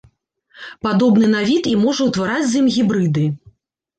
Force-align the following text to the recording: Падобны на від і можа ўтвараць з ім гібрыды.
Падобны 0.85 1.27
на 1.33 1.41
від 1.49 1.69
і 1.73 1.75
можа 1.83 2.07
ўтвараць 2.09 2.47
з 2.53 2.61
ім 2.61 2.71
гібрыды. 2.79 3.25